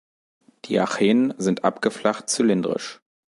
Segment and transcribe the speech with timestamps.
[0.65, 3.03] Die Achänen sind abgeflacht zylindrisch.